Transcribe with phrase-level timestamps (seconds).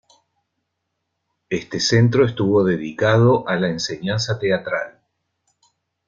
[1.51, 4.99] Este centro estuvo dedicado a la enseñanza teatral.